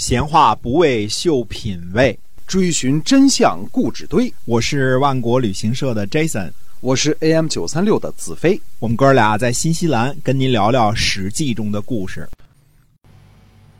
[0.00, 4.32] 闲话不为秀品味，追寻真相固执堆。
[4.46, 8.58] 我是万国旅行社的 Jason，我是 AM 九三六的子飞。
[8.78, 12.26] 我们哥俩在新西兰跟您聊聊《史记》中的故事。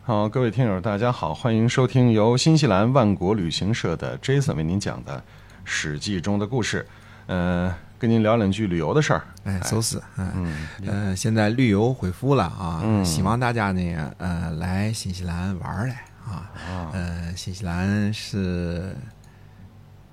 [0.02, 5.16] 好，各位听友，大家好，欢迎收听由新西兰万国旅行社的 Jason 为您讲的
[5.64, 6.86] 《史记》中的故事。
[7.28, 9.22] 呃，跟您聊两句旅游的事儿。
[9.44, 16.50] 哎，搜死，嗯，呃，现在旅游恢复了啊，嗯希望大家呢，呃，来新西兰玩来啊。
[16.92, 18.94] 呃，新西兰是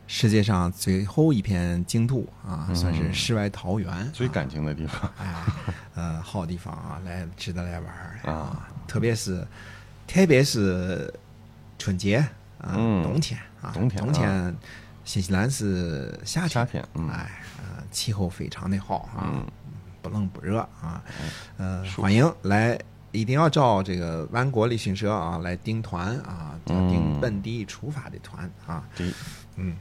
[0.08, 5.12] 世界上最后一片净土啊，算是世外桃源，最干净的地方。
[5.18, 5.34] 哎，
[5.96, 9.46] 呃，好地方啊，来值得来玩啊，特别是
[10.08, 11.14] 特别是
[11.78, 12.18] 春节
[12.60, 14.56] 啊，冬天啊，冬天，冬天。
[15.04, 19.32] 新西兰是夏天，夏天，哎，呃，气候非常的好啊，
[20.02, 21.02] 不冷不热啊，
[21.56, 22.78] 呃，欢迎来，
[23.12, 28.84] 一定要找这个万国旅行社啊来订团啊，订本地出发的团啊，
[29.56, 29.76] 嗯，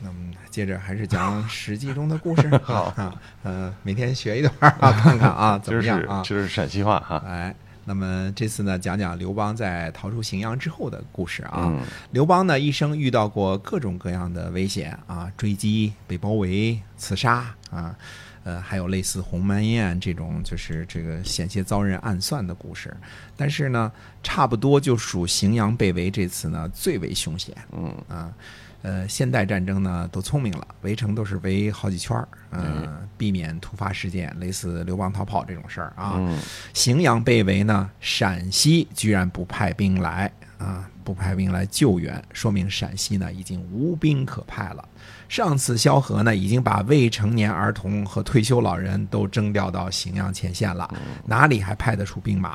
[0.00, 0.18] 那么
[0.50, 2.84] 接着还是讲史记中的故事， 好。
[2.96, 7.54] 啊，呃，每天学一段啊，看看啊 怎么样啊，这是陕西话哈，哎。
[7.84, 11.72] 那么这次呢，讲讲刘邦在逃出荥阳之后的故事啊。
[12.10, 17.96] 刘邦呢，一生遇到过各种各样的危险啊，追击、被包围、刺杀啊，
[18.44, 22.96] 呃，还有类似鸿门宴这种，就是这个险些遭人暗算的故事。
[23.36, 23.90] 但是呢，
[24.22, 27.54] 差不多就属荥阳被围这次呢最为凶险。
[27.72, 28.32] 嗯啊。
[28.82, 36.16] 呃，现代战争呢都聪明了，围城都是围好几圈儿，嗯，避免突发事件，类似刘邦逃跑这种事儿啊。
[36.72, 44.86] 荥阳被围呢，陕西居然不派兵来啊，不派兵来救援，说明陕西呢已经无兵可派了。
[45.26, 50.86] 上次萧何呢已经把未成年儿童和退休老人都征调到荥阳前线了，
[51.24, 52.54] 哪里还派得出兵马？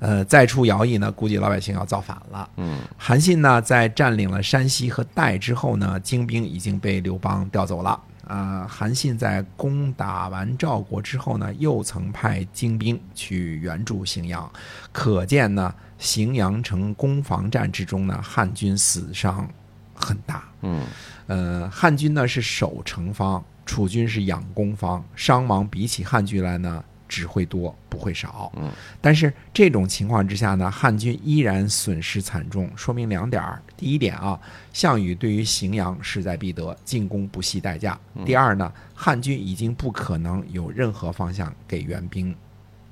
[0.00, 2.50] 呃，再出徭役呢，估计老百姓要造反了。
[2.56, 8.00] 嗯，韩信呢，在占领了山西和代之后呢，精兵已经被刘邦调走了。
[8.32, 14.50] 啊，韩信在攻打完赵国之后呢，又曾派精兵去援助荥阳，
[14.90, 19.46] 可见呢，荥阳城攻防战之中呢，汉军死伤
[19.92, 20.44] 很大。
[20.62, 20.82] 嗯，
[21.26, 26.82] 呃，汉军呢是守城方，楚军是养攻方，伤亡比起汉军来呢。
[27.12, 33.42] 只会多不会少，嗯，但是这种情况之下呢，汉军依然损失惨重，说明两点：
[33.76, 34.40] 第一点啊，
[34.72, 37.92] 项羽对于荥阳势在必得，进攻不惜代价；
[38.24, 42.34] 第二呢，汉军已经不可能有任何方向给援兵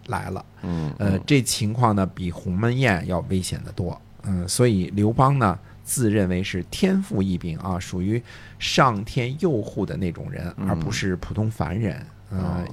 [0.09, 8.23] 来了，嗯，呃，这情况呢比鸿门宴要危险得多，嗯，所以刘邦呢自认为是天赋异禀啊，属于
[8.59, 11.97] 上天佑护的那种人，而不是普通凡人。
[11.97, 12.07] 嗯，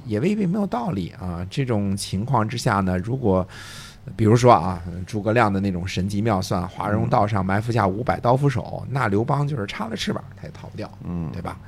[0.04, 1.46] 也未必没有道理啊。
[1.50, 3.46] 这种情况之下呢，如果
[4.16, 11.58] 比如说啊，诸葛亮的那种神机妙算，华容道上埋伏下五百刀斧手，那刘邦就是插了翅膀他也逃不掉，嗯，对吧？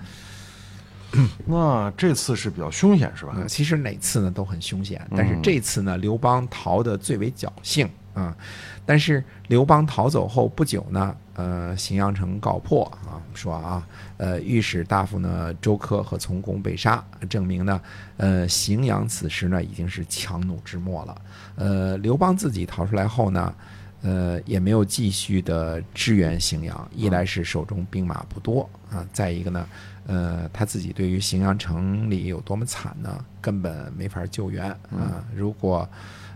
[1.45, 3.37] 那这次是比较凶险，是吧？
[3.49, 7.87] 其实哪次呢都很凶险，但是这次呢，刘邦逃得最为侥幸
[8.21, 8.37] 啊。
[8.85, 13.87] 但是刘邦逃走后不久呢，呃，荥阳城告破啊，说啊，
[14.17, 17.81] 呃，御史大夫呢周柯和从公被杀，证明呢，
[18.17, 21.23] 呃，荥阳此时呢已经是强弩之末了。
[21.55, 23.55] 呃，刘邦自己逃出来后呢，
[24.03, 29.69] 呃，也没有继续的支援荥阳，一来是手中兵马不多啊，再一个呢，
[30.09, 35.25] 呃，他自己对于荥阳城里有多么惨呢，根本没法救援啊。
[35.33, 35.89] 如果，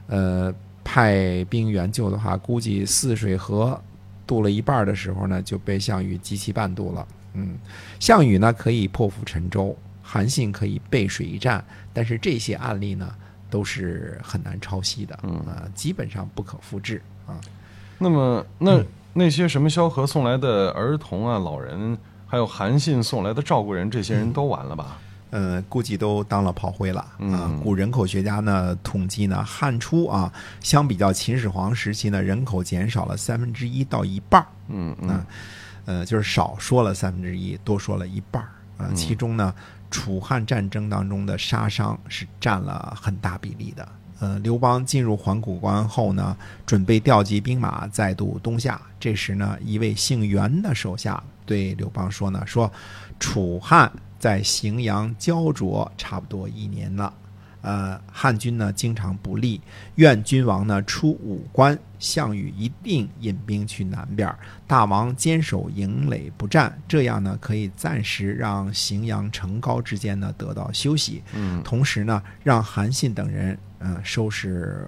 [0.06, 0.54] 呃。
[0.84, 3.80] 派兵援救的话，估计泗水河
[4.26, 7.06] 渡了一半的时候呢，就被项羽及其半渡了。
[7.32, 7.58] 嗯，
[7.98, 13.12] 项羽呢可以破釜沉舟，韩信可以背水一战，但是这些案例呢
[13.50, 17.40] 都是很难抄袭的，啊，基本上不可复制啊。
[17.98, 21.96] 那么，那那些什么萧何送来的儿童啊、老人，
[22.26, 24.98] 还有韩信送来的照顾人，这些人都完了吧？
[25.34, 27.50] 呃，估计都当了炮灰了啊！
[27.60, 35.26] 古人口学家呢统计呢，汉初啊，相比较秦始皇时期呢，人口减少了三分之一到一半嗯嗯，
[35.86, 38.40] 呃，就是少说了三分之一，多说了一半
[38.78, 38.86] 啊。
[38.94, 39.52] 其中呢，
[39.90, 43.88] 楚汉战争当中的杀伤是占了很大比例的。
[44.20, 48.80] 呃，刘邦进入函谷关后呢，准备调集兵马再度东下。
[49.00, 52.70] 这时呢，一位姓袁的手下对刘邦说呢：“说
[53.18, 53.90] 楚汉。”
[54.24, 57.12] 在荥阳焦灼差不多一年了，
[57.60, 59.60] 呃，汉军呢经常不利，
[59.96, 64.34] 愿君王呢出武关，项羽一定引兵去南边，
[64.66, 74.86] 大王坚守营垒不战，这样呢可以暂时让荥阳城高之间呢得到休息，嗯，同时呢让韩信等人嗯收拾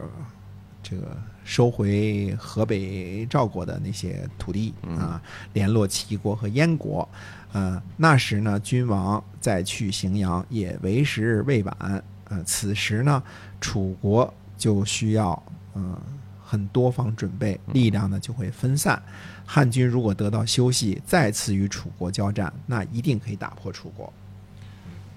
[0.89, 5.21] 这个收回河北赵国的那些土地啊，
[5.53, 7.09] 联络齐国和燕国。
[7.53, 12.05] 呃，那时呢，君王再去荥阳也为时未晚。
[12.29, 13.21] 呃，此时呢，
[13.61, 15.43] 楚国就需要
[15.75, 15.99] 嗯
[16.41, 19.03] 很多方准备，力量呢就会分散。
[19.45, 24.13] 汉军如果得到休息，再次与楚国交战，那一定可以打破楚国。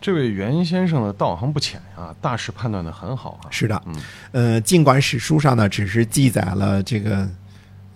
[0.02, 3.52] 这位袁先生的道行不浅啊，大事判断的很好啊。
[3.52, 3.96] 是的，嗯
[4.32, 7.28] 呃，尽管史书上呢只是记载了这个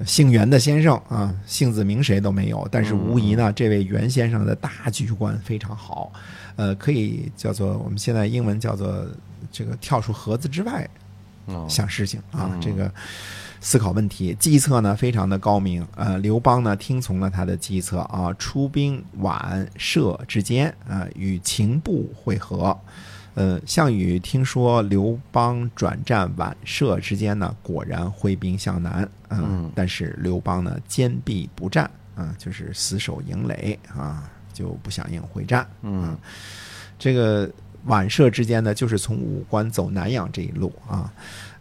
[0.06, 6.12] 姓袁的先生啊，姓字名谁都没有，但是无疑呢，这位袁先生的大局观非常好，
[6.56, 9.06] 呃，可以叫做我们现在英文叫做
[9.52, 10.88] 这个跳出盒子之外
[11.70, 12.92] 想事情啊，这个。
[13.64, 15.88] 思考问题，计策呢非常的高明。
[15.96, 22.78] 呃，刘邦呢听从了他的计策啊，出兵宛射之间啊，与秦部会合。
[23.36, 29.10] 呃，项羽听说刘邦转战宛射之间呢，果然挥兵向南。
[29.30, 35.66] 嗯，但是刘邦呢坚壁不战啊，就是死守营垒啊，就不响应会战。
[35.84, 36.18] 嗯，
[37.00, 37.50] 这个
[37.88, 41.12] 宛射之间呢，就是从武关走南阳这一路啊。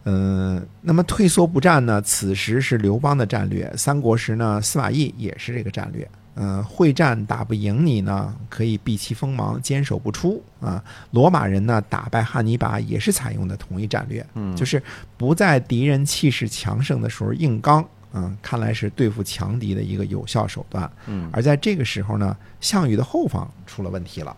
[0.05, 2.01] 嗯，那么退缩不战呢？
[2.01, 3.71] 此时是刘邦的战略。
[3.77, 6.07] 三国时呢，司马懿也是这个战略。
[6.35, 10.83] 嗯，会战打不赢你呢，可以避其锋芒，坚守不出啊。
[11.11, 14.81] 罗马人呢，打败汉尼拔也是采用的同一战略，嗯，就是
[15.15, 17.85] 不在敌人气势强盛的时候硬刚。
[18.15, 20.91] 嗯，看来是对付强敌的一个有效手段。
[21.07, 24.35] 嗯，而在这个时候呢，项羽的后方出了问题了。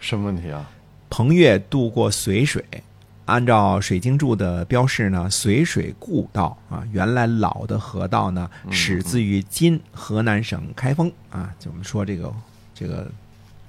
[0.00, 0.70] 什么问题啊？
[1.10, 2.62] 彭越渡过随水。
[3.26, 12.32] 按照水经注的标示呢，随水故道啊，原来老的河道呢，始自于今河南省开封啊，就我们说这个
[12.74, 13.10] 这个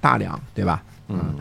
[0.02, 0.84] 大梁对吧？
[1.08, 1.36] 嗯，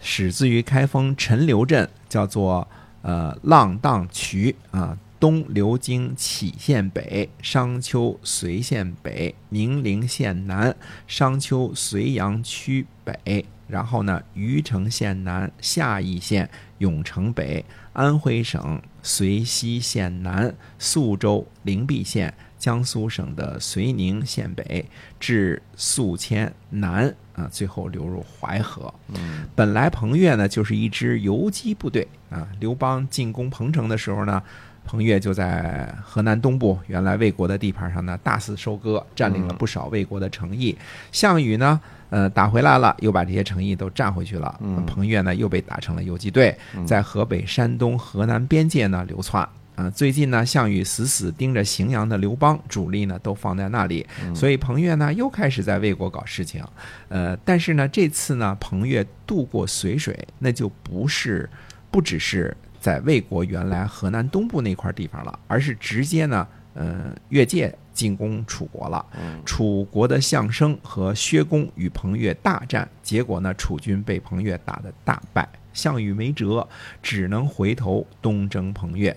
[0.00, 2.66] 始自于开封陈留镇，叫做
[3.02, 10.74] 呃浪荡渠啊，东流经杞县北，商丘随县北，宁陵县南，
[11.06, 13.44] 商丘睢阳区北。
[13.72, 16.46] 然后呢，虞城县南，夏邑县，
[16.76, 17.64] 永城北，
[17.94, 24.84] 安徽省遂溪县南，宿州灵璧县，江苏省的绥宁县北，
[25.18, 28.92] 至宿迁南啊，最后流入淮河。
[29.14, 32.46] 嗯，本来彭越呢就是一支游击部队啊。
[32.60, 34.42] 刘邦进攻彭城的时候呢，
[34.84, 40.76] 彭越就在河南东部原来魏国的地盘上呢大肆收割，占领了不少魏国的城邑。
[41.10, 41.80] 项羽呢？
[42.10, 44.60] 呃，打回来了，又把这些城邑都占回去了。
[44.86, 46.54] 彭越呢，又被打成了游击队，
[46.86, 49.48] 在河北、山东、河南边界呢流窜。
[49.76, 56.62] 啊，最近呢，项羽死死盯着荥阳的刘邦，主力呢都放在那里，所以彭越呢又开始在魏国搞事情。
[57.08, 61.48] 呃，但是呢，这次呢，彭越渡过随水，那就不是，
[61.90, 67.74] 不只是在魏国原来河南东部那块地方了，而是直接呢，呃，越界。
[67.94, 69.04] 进攻楚国了，
[69.44, 76.66] 楚国的相生和薛公与彭越大战，结果呢，楚军被彭越打得大败，项羽没辙，
[77.02, 79.14] 只能回头东征彭越。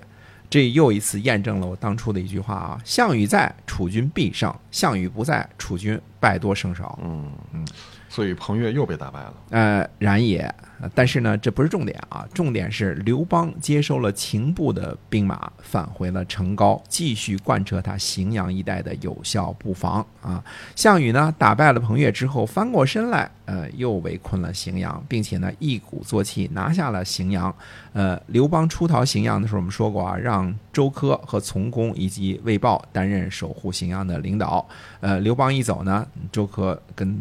[0.49, 6.99] 这又一次验证了我当初的一句话啊：项羽在，楚军必胜；项羽不在，楚军败多胜少。
[7.01, 7.65] 嗯嗯。
[8.15, 9.33] 所以彭越又被打败了。
[9.49, 10.49] 呃，然也，
[10.93, 20.41] 但是呢，这不是重点啊，重点是刘邦接收了秦部的兵马，返回了成皋，继续贯彻他荥阳一带的有效布防啊。
[20.77, 27.53] 项羽呢，打败了彭越之后，翻过身来，呃，又围困了荥阳，并且呢，一鼓作气拿下了荥阳。
[27.91, 34.65] 呃，刘邦出逃荥阳的时候，我们说过啊，让周柯和从公以及魏豹担任守护荥阳的领导。
[35.01, 37.17] 呃，刘邦一走呢，周柯跟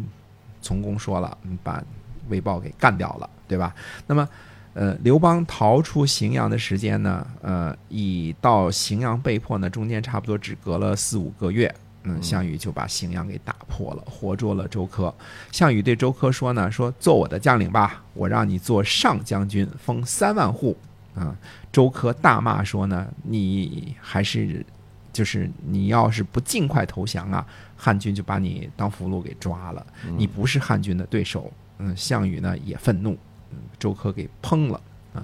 [0.64, 1.84] 从公说了，把
[2.30, 3.74] 魏豹给干掉了，对吧？
[4.06, 4.26] 那么，
[4.72, 7.26] 呃，刘邦逃出荥阳的时间呢？
[7.42, 11.72] 呃，以到荥阳被迫呢，中间差不多只隔了四五个月。
[12.06, 15.14] 嗯，项羽就把荥阳给打破了，活捉了周柯。
[15.52, 20.76] 项羽对周柯说呢：“说做我的将领吧，我让你做上将军，封三万户。”
[21.14, 21.34] 啊，
[21.72, 24.66] 周柯大骂说呢：“你还是，
[25.14, 29.86] 就是你要是不尽快投降啊！”汉军就把你当俘虏给抓了，
[30.18, 31.50] 你不是汉军的对手。
[31.78, 33.18] 嗯，项羽呢也愤怒，
[33.50, 34.80] 嗯，周柯给烹了
[35.14, 35.22] 啊。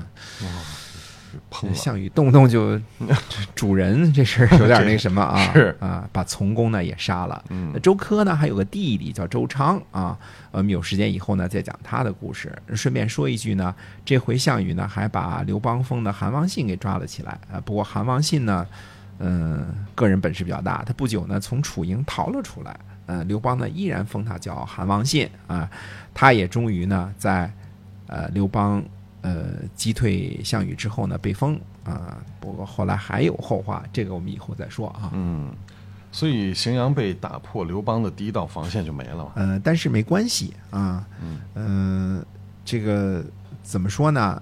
[1.48, 2.78] 烹项羽动不动就
[3.54, 5.38] 主人，这事儿有点那什么啊？
[5.54, 7.42] 是啊，把从公呢也杀了。
[7.72, 10.18] 那，周柯呢还有个弟弟叫周昌啊。
[10.50, 12.52] 我们有时间以后呢再讲他的故事。
[12.74, 13.72] 顺便说一句呢，
[14.04, 17.62] 这回项羽呢还把刘邦封的韩王信给抓了起来啊。
[17.64, 18.66] 不过韩王信呢。
[19.20, 22.80] 嗯，个人本事比较大，他不久呢从楚营逃了出来。
[23.06, 25.68] 呃，刘邦呢依然封他叫韩王信啊，
[26.14, 27.52] 他也终于呢在
[28.06, 28.82] 呃刘邦
[29.20, 32.18] 呃击退项羽之后呢被封啊。
[32.40, 35.10] 不过后来还有后话，这个我们以后再说啊。
[35.12, 35.52] 嗯，
[36.12, 39.32] 所以荥阳被打破，刘邦的第一道防线就没了嘛。
[39.34, 41.04] 呃，但是没关系啊。
[41.54, 42.24] 嗯、
[42.64, 43.24] 这个
[43.62, 44.40] 怎么说呢？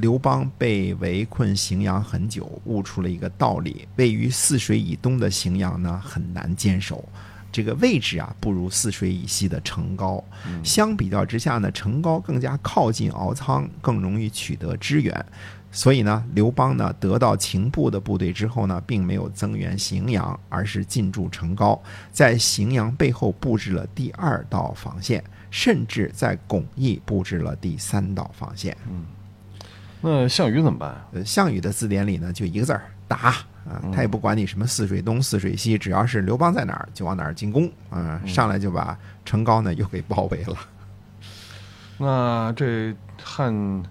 [0.00, 7.06] 刘邦被围困荥阳很久，悟出了一个道理：位于泗水以东的荥阳呢，很难坚守。
[7.50, 10.22] 这个位置啊，不如泗水以西的成皋。
[10.62, 15.26] 相比较之下呢，成皋更加靠近敖仓，更容易取得支援。
[15.72, 21.78] 所以呢，刘邦呢得到秦部的部队之后呢，并没有增援荥阳，而是进驻成皋，
[22.12, 28.76] 在荥阳背后布置了第二道防线，甚至在巩义布置了第三道防线。
[30.00, 31.06] 那项羽怎么办啊？
[31.12, 33.16] 呃，项羽的字典里呢，就一个字儿打
[33.66, 40.56] 啊，他也不管你什么泗水东、泗水西，只要是刘邦在哪儿，就往哪儿进攻啊，上来就把成皋呢又给包围了。
[41.98, 43.82] 那这汉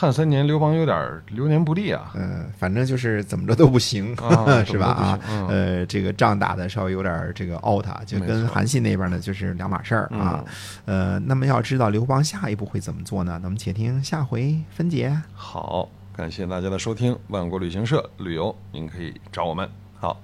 [0.00, 2.10] 汉三年，刘邦有点流年不利啊。
[2.14, 4.86] 呃，反正就是怎么着都不行，啊 是吧？
[4.86, 5.18] 啊
[5.50, 10.42] 呃，这个仗打的稍微有点儿这个 out，就跟韩信那边呢就是两码事儿啊。
[10.86, 13.38] 呃，那么要知道刘邦下一步会怎么做呢？
[13.42, 15.14] 咱们且听下回分解。
[15.34, 19.68] 好，感谢大家的收听，万国旅行社旅游，您可以找我们。
[19.98, 20.18] 好，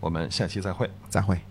[0.00, 0.90] 我们下期再会。
[1.08, 1.49] 再会。